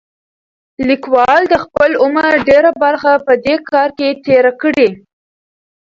لیکوال 0.87 1.41
د 1.49 1.53
خپل 1.63 1.91
عمر 2.03 2.31
ډېره 2.49 2.71
برخه 2.83 3.11
په 3.25 3.33
دې 3.45 3.55
کار 3.71 3.89
کې 3.97 4.09
تېره 4.25 4.51
کړې. 4.61 4.89